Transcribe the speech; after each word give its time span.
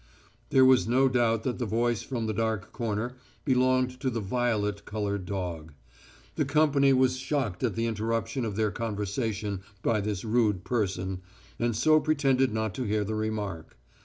There 0.49 0.65
was 0.65 0.87
no 0.87 1.07
doubt 1.07 1.43
that 1.43 1.59
the 1.59 1.67
voice 1.67 2.01
from 2.01 2.25
the 2.25 2.33
dark 2.33 2.71
corner 2.71 3.17
belonged 3.45 3.99
to 3.99 4.09
the 4.09 4.19
violet 4.19 4.83
coloured 4.83 5.27
dog. 5.27 5.73
The 6.37 6.43
company 6.43 6.91
was 6.91 7.17
shocked 7.17 7.63
at 7.63 7.75
the 7.75 7.85
interruption 7.85 8.43
of 8.43 8.55
their 8.55 8.71
conversation 8.71 9.61
by 9.83 10.01
this 10.01 10.25
rude 10.25 10.63
person, 10.63 11.21
and 11.59 11.75
so 11.75 11.99
pretended 11.99 12.51
not 12.51 12.73
to 12.73 12.83
hear 12.85 13.03
the 13.03 13.13
remark. 13.13 13.77